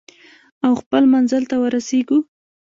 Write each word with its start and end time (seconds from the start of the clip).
او 0.65 0.71
خپل 0.81 1.03
منزل 1.13 1.43
ته 1.49 1.55
ورسیږو. 1.59 2.17